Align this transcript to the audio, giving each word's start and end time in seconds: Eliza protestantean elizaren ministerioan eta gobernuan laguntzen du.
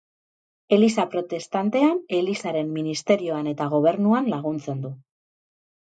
Eliza 0.77 1.03
protestantean 1.11 2.01
elizaren 2.21 2.73
ministerioan 2.79 3.53
eta 3.55 3.71
gobernuan 3.77 4.33
laguntzen 4.37 4.83
du. 4.87 4.93